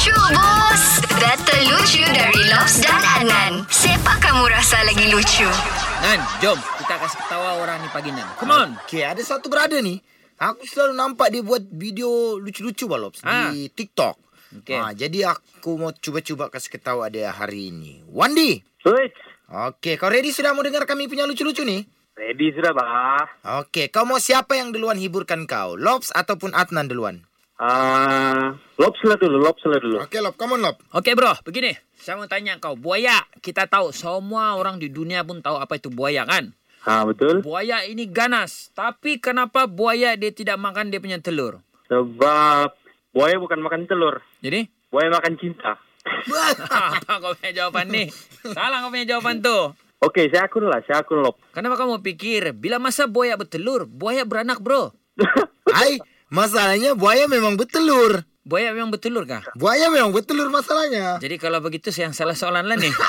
Lucu 0.00 0.16
bos 0.32 0.84
Data 1.20 1.56
lucu 1.60 2.00
dari 2.08 2.40
Lobs 2.48 2.80
dan 2.80 3.04
Adnan 3.20 3.68
Siapa 3.68 4.16
kamu 4.16 4.48
rasa 4.48 4.80
lagi 4.80 5.12
lucu? 5.12 5.44
Nan, 6.00 6.16
jom 6.40 6.56
kita 6.56 6.96
kasih 6.96 7.20
ketawa 7.20 7.60
orang 7.60 7.84
ni 7.84 7.88
pagi 7.92 8.08
Nan. 8.08 8.24
Come 8.40 8.48
on. 8.48 8.68
Okay, 8.88 9.04
ada 9.04 9.20
satu 9.20 9.52
brother 9.52 9.84
ni. 9.84 10.00
Aku 10.40 10.64
selalu 10.64 10.96
nampak 10.96 11.28
dia 11.28 11.44
buat 11.44 11.60
video 11.68 12.40
lucu-lucu 12.40 12.88
Balops 12.88 13.20
Ah. 13.28 13.52
di 13.52 13.68
TikTok. 13.68 14.16
Okey. 14.64 14.72
Ha, 14.72 14.96
jadi 14.96 15.36
aku 15.36 15.76
mau 15.76 15.92
cuba-cuba 15.92 16.48
kasih 16.48 16.80
ketawa 16.80 17.12
dia 17.12 17.28
hari 17.28 17.68
ini. 17.68 18.00
Wandi. 18.08 18.56
Wait, 18.88 19.12
Okey, 19.52 20.00
kau 20.00 20.08
ready 20.08 20.32
sudah 20.32 20.56
mau 20.56 20.64
dengar 20.64 20.88
kami 20.88 21.12
punya 21.12 21.28
lucu-lucu 21.28 21.60
ni? 21.60 21.84
ready 22.16 22.56
sudah 22.56 22.72
bah. 22.72 23.20
Okey, 23.60 23.92
kau 23.92 24.08
mau 24.08 24.16
siapa 24.16 24.56
yang 24.56 24.72
duluan 24.72 24.96
hiburkan 24.96 25.44
kau? 25.44 25.76
Lops 25.76 26.08
ataupun 26.08 26.56
Adnan 26.56 26.88
duluan? 26.88 27.20
Ah, 27.60 28.56
lah 28.80 29.16
dulu, 29.20 29.36
lah 29.44 29.80
dulu. 29.80 29.96
Okey, 30.08 30.20
Lop. 30.24 30.34
Come 30.40 30.56
on, 30.56 30.60
Lop. 30.64 30.76
Okey 30.96 31.12
bro, 31.12 31.36
begini. 31.44 31.76
Saya 32.00 32.16
mau 32.16 32.24
tanya 32.24 32.56
kau, 32.56 32.80
buaya. 32.80 33.28
Kita 33.44 33.68
tahu 33.68 33.92
semua 33.92 34.56
orang 34.56 34.80
di 34.80 34.88
dunia 34.88 35.20
pun 35.20 35.44
tahu 35.44 35.60
apa 35.60 35.76
itu 35.76 35.92
buaya 35.92 36.24
kan? 36.24 36.56
Ha, 36.88 37.04
betul. 37.04 37.44
Buaya 37.44 37.84
ini 37.84 38.08
ganas. 38.08 38.72
Tapi 38.72 39.20
kenapa 39.20 39.68
buaya 39.68 40.16
dia 40.16 40.32
tidak 40.32 40.56
makan 40.56 40.88
dia 40.88 40.96
punya 40.96 41.20
telur? 41.20 41.60
Sebab 41.92 42.72
buaya 43.12 43.36
bukan 43.36 43.60
makan 43.60 43.84
telur, 43.84 44.24
Jadi? 44.40 44.64
buaya 44.88 45.12
makan 45.12 45.34
cinta. 45.36 45.76
apa 46.64 47.14
kau 47.20 47.36
punya 47.36 47.52
jawaban 47.52 47.92
ni? 47.92 48.08
Salah 48.56 48.80
kau 48.80 48.88
punya 48.88 49.04
jawaban 49.04 49.44
tu. 49.44 49.76
Okey, 50.00 50.32
saya 50.32 50.48
akun 50.48 50.64
lah, 50.64 50.80
saya 50.88 51.04
akun 51.04 51.20
lop. 51.20 51.36
Kenapa 51.52 51.76
kamu 51.76 52.00
pikir 52.00 52.56
bila 52.56 52.80
masa 52.80 53.04
buaya 53.04 53.36
bertelur, 53.36 53.84
buaya 53.84 54.24
beranak 54.24 54.64
bro? 54.64 54.96
Hai, 55.76 56.00
masalahnya 56.32 56.96
buaya 56.96 57.28
memang 57.28 57.60
bertelur. 57.60 58.24
Buaya 58.40 58.72
memang 58.72 58.88
bertelur 58.88 59.28
kah? 59.28 59.44
Buaya 59.52 59.92
memang 59.92 60.16
bertelur 60.16 60.48
masalahnya. 60.48 61.20
Jadi 61.20 61.36
kalau 61.36 61.60
begitu 61.60 61.92
saya 61.92 62.08
yang 62.08 62.16
salah 62.16 62.32
soalan 62.32 62.64
lah 62.64 62.76
ni. 62.80 62.88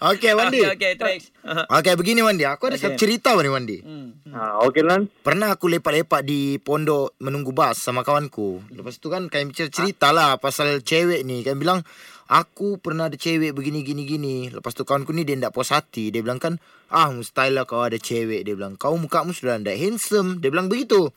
Okey, 0.00 0.32
Wandi. 0.36 0.60
Okey, 0.64 0.72
okey, 0.76 0.92
Trax. 0.96 1.20
Okey, 1.68 1.94
begini 1.96 2.20
Wandi. 2.24 2.44
Aku 2.48 2.68
ada 2.68 2.76
satu 2.80 2.96
cerita 2.96 3.32
ni, 3.38 3.48
Wandi. 3.48 3.78
Hmm. 3.80 4.16
ha, 4.32 4.60
okey 4.68 4.82
lan. 4.84 5.08
Pernah 5.24 5.54
aku 5.54 5.68
lepak-lepak 5.68 6.24
di 6.24 6.56
pondok 6.60 7.16
menunggu 7.20 7.52
bas 7.52 7.76
sama 7.76 8.04
kawanku. 8.04 8.64
Lepas 8.72 8.98
tu 8.98 9.12
kan 9.12 9.28
kami 9.28 9.52
cerita 9.52 10.12
lah 10.12 10.36
pasal 10.40 10.80
cewek 10.84 11.22
ni. 11.24 11.44
Kami 11.44 11.56
bilang, 11.60 11.84
aku 12.28 12.80
pernah 12.80 13.08
ada 13.08 13.16
cewek 13.16 13.52
begini 13.52 13.84
gini 13.84 14.02
gini. 14.08 14.36
Lepas 14.48 14.72
tu 14.76 14.84
kawanku 14.84 15.12
ni 15.12 15.24
dia 15.28 15.36
tidak 15.36 15.52
puas 15.52 15.70
hati. 15.72 16.08
Dia 16.08 16.24
bilang 16.24 16.40
kan, 16.40 16.56
ah 16.88 17.12
mustahil 17.12 17.56
lah 17.56 17.68
kau 17.68 17.84
ada 17.84 18.00
cewek. 18.00 18.44
Dia 18.44 18.54
bilang, 18.56 18.76
kau 18.80 18.96
mukamu 18.96 19.36
sudah 19.36 19.60
tidak 19.60 19.76
handsome. 19.76 20.40
Dia 20.40 20.48
bilang 20.52 20.68
begitu. 20.72 21.12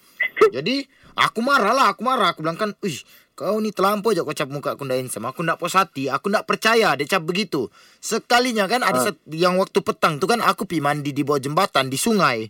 Jadi, 0.51 0.83
aku 1.15 1.39
marah 1.39 1.71
lah, 1.71 1.93
aku 1.93 2.01
marah. 2.03 2.33
Aku 2.33 2.43
bilang 2.43 2.59
kan, 2.59 2.75
uish, 2.83 3.05
kau 3.33 3.57
ni 3.57 3.73
terlampau 3.73 4.13
je 4.13 4.21
kau 4.21 4.33
cap 4.33 4.49
muka 4.49 4.73
aku 4.77 4.85
tidak 4.85 4.97
handsome. 4.99 5.25
Aku 5.29 5.41
tidak 5.41 5.57
puas 5.61 5.73
hati. 5.77 6.09
Aku 6.09 6.27
tidak 6.29 6.45
percaya 6.49 6.93
dia 6.97 7.07
cap 7.07 7.23
begitu. 7.23 7.69
Sekalinya 7.97 8.67
kan 8.69 8.85
ada 8.85 8.99
set, 9.01 9.17
yang 9.31 9.57
waktu 9.57 9.79
petang 9.81 10.21
tu 10.21 10.29
kan 10.29 10.41
aku 10.41 10.69
pi 10.69 10.83
mandi 10.83 11.15
di 11.15 11.25
bawah 11.25 11.41
jembatan 11.41 11.89
di 11.89 11.97
sungai. 11.97 12.45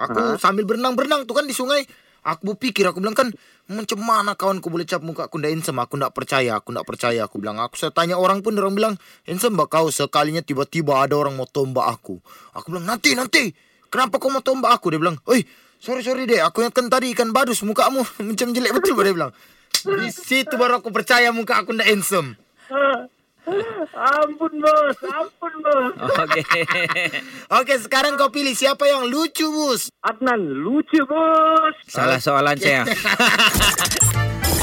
Aku 0.00 0.40
sambil 0.40 0.64
berenang-berenang 0.64 1.28
tu 1.28 1.36
kan 1.36 1.44
di 1.44 1.52
sungai. 1.52 1.84
Aku 2.20 2.52
berpikir, 2.52 2.84
aku 2.84 3.00
bilang 3.00 3.16
kan, 3.16 3.32
macam 3.64 3.96
mana 4.04 4.36
kawan 4.36 4.60
aku 4.60 4.68
boleh 4.68 4.84
cap 4.84 5.00
muka 5.00 5.32
aku 5.32 5.40
ndak 5.40 5.56
handsome? 5.56 5.80
Aku 5.80 5.96
ndak 5.96 6.12
percaya, 6.12 6.60
aku 6.60 6.68
ndak 6.68 6.84
percaya. 6.84 7.24
Aku 7.24 7.40
bilang, 7.40 7.56
aku 7.56 7.80
saya 7.80 7.96
tanya 7.96 8.20
orang 8.20 8.44
pun, 8.44 8.52
orang 8.60 8.76
bilang, 8.76 8.94
handsome 9.24 9.56
mbak 9.56 9.72
kau. 9.72 9.88
Sekalinya 9.88 10.44
tiba-tiba 10.44 11.00
ada 11.00 11.16
orang 11.16 11.32
mau 11.32 11.48
tombak 11.48 11.88
aku. 11.88 12.20
Aku 12.52 12.76
bilang, 12.76 12.84
nanti, 12.84 13.16
nanti. 13.16 13.48
Kenapa 13.88 14.20
kau 14.20 14.28
mau 14.28 14.44
tombak 14.44 14.68
aku? 14.68 14.92
Dia 14.92 15.00
bilang, 15.00 15.16
oi, 15.32 15.40
sorry, 15.80 16.04
sorry 16.04 16.28
deh. 16.28 16.38
Aku 16.44 16.62
ingatkan 16.62 16.86
tadi 16.92 17.10
ikan 17.16 17.32
badus 17.34 17.64
mukamu 17.64 18.04
macam 18.28 18.52
jelek 18.52 18.76
betul. 18.76 19.00
Dia 19.00 19.16
bilang. 19.16 19.32
Di 19.80 20.12
situ 20.12 20.54
baru 20.60 20.84
aku 20.84 20.92
percaya 20.92 21.32
muka 21.32 21.64
aku 21.64 21.72
ndak 21.72 21.88
handsome. 21.88 22.36
ampun 23.96 24.52
bos, 24.60 24.96
ampun 25.08 25.54
bos. 25.64 25.92
Okey. 25.96 26.44
Oke, 27.58 27.74
sekarang 27.80 28.14
kau 28.20 28.30
pilih 28.30 28.54
siapa 28.54 28.86
yang 28.86 29.08
lucu, 29.08 29.48
Bus. 29.48 29.88
Adnan 30.04 30.60
lucu 30.60 31.02
bos. 31.08 31.74
Salah 31.88 32.20
soalan 32.20 32.56
saya. 32.60 32.84